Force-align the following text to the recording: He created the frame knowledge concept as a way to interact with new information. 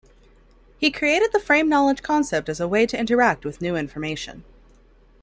He 0.79 0.89
created 0.89 1.31
the 1.31 1.39
frame 1.39 1.69
knowledge 1.69 2.01
concept 2.01 2.49
as 2.49 2.59
a 2.59 2.67
way 2.67 2.87
to 2.87 2.99
interact 2.99 3.45
with 3.45 3.61
new 3.61 3.75
information. 3.75 4.43